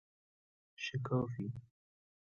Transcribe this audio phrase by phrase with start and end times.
[0.83, 1.47] شکافی